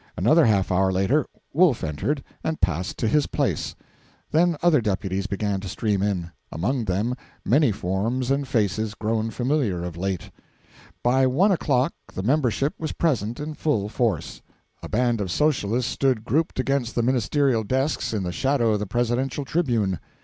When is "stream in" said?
5.69-6.31